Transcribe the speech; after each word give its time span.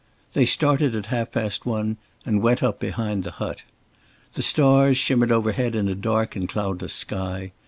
They 0.33 0.45
started 0.45 0.95
at 0.95 1.05
half 1.13 1.31
past 1.31 1.63
one 1.63 1.97
and 2.25 2.41
went 2.41 2.63
up 2.63 2.79
behind 2.79 3.21
the 3.23 3.29
hut. 3.33 3.61
The 4.33 4.41
stars 4.41 4.97
shimmered 4.97 5.31
overhead 5.31 5.75
in 5.75 5.87
a 5.87 5.93
dark 5.93 6.35
and 6.35 6.49
cloudless 6.49 6.93
sky. 6.95 7.51